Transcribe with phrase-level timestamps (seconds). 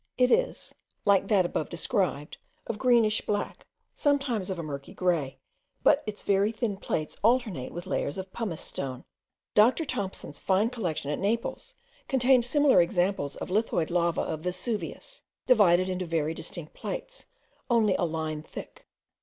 [0.17, 0.73] It is,
[1.05, 5.37] like that above described, of a greenish black, sometimes of a murky grey,
[5.83, 9.03] but its very thin plates alternate with layers of pumice stone.
[9.53, 9.85] Dr.
[9.85, 11.75] Thomson's fine collection at Naples
[12.07, 17.25] contained similar examples of lithoid lava of Vesuvius, divided into very distinct plates,
[17.69, 18.87] only a line thick.